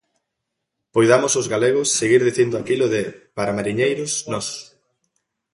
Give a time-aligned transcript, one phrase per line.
[0.95, 3.01] Poidamos os galegos seguir dicindo aquilo de
[3.37, 4.47] "Para mariñeiros, nós"!